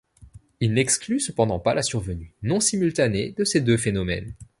[0.61, 4.33] Il n'exclut cependant pas la survenue non simultanée de ces deux phénomènes.